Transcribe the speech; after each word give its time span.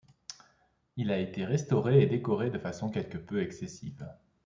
Il 0.97 1.11
a 1.11 1.19
été 1.19 1.45
restauré 1.45 2.01
et 2.01 2.07
décoré 2.07 2.49
de 2.49 2.57
façon 2.57 2.89
quelque 2.89 3.19
peu 3.19 3.39
excessive. 3.43 4.03